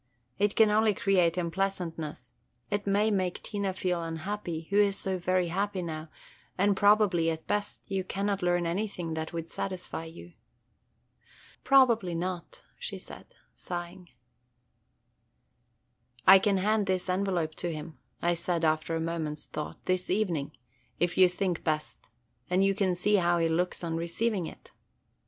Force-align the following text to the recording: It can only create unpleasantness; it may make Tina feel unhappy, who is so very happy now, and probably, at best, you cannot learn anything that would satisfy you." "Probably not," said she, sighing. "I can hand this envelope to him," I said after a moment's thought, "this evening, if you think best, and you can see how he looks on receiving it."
It 0.39 0.55
can 0.55 0.71
only 0.71 0.95
create 0.95 1.37
unpleasantness; 1.37 2.33
it 2.71 2.87
may 2.87 3.11
make 3.11 3.43
Tina 3.43 3.71
feel 3.71 4.01
unhappy, 4.01 4.61
who 4.71 4.77
is 4.79 4.97
so 4.97 5.19
very 5.19 5.49
happy 5.49 5.83
now, 5.83 6.09
and 6.57 6.75
probably, 6.75 7.29
at 7.29 7.45
best, 7.45 7.83
you 7.85 8.03
cannot 8.03 8.41
learn 8.41 8.65
anything 8.65 9.13
that 9.13 9.31
would 9.31 9.47
satisfy 9.47 10.05
you." 10.05 10.33
"Probably 11.63 12.15
not," 12.15 12.63
said 12.79 13.29
she, 13.29 13.33
sighing. 13.53 14.09
"I 16.25 16.39
can 16.39 16.57
hand 16.57 16.87
this 16.87 17.07
envelope 17.07 17.53
to 17.57 17.71
him," 17.71 17.99
I 18.23 18.33
said 18.33 18.65
after 18.65 18.95
a 18.95 18.99
moment's 18.99 19.45
thought, 19.45 19.85
"this 19.85 20.09
evening, 20.09 20.51
if 20.99 21.15
you 21.15 21.29
think 21.29 21.63
best, 21.63 22.09
and 22.49 22.63
you 22.63 22.73
can 22.73 22.95
see 22.95 23.17
how 23.17 23.37
he 23.37 23.47
looks 23.47 23.83
on 23.83 23.97
receiving 23.97 24.47
it." 24.47 24.71